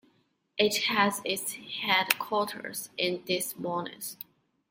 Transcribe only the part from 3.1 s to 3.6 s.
Des